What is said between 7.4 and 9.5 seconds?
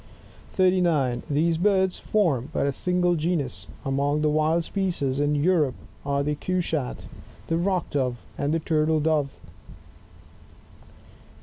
the Rock Dove, and the Turtle Dove.